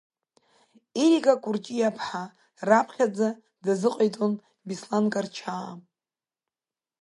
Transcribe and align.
Ерика 1.03 1.33
Кәарҷиаԥҳа 1.43 2.23
раԥхьаӡа 2.67 3.29
дазыҟаиҵон 3.63 4.33
Беслан 4.67 5.05
Карчаа. 5.13 5.71